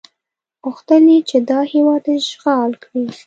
[0.65, 3.03] غوښتل یې چې دا هېواد اشغال کړي.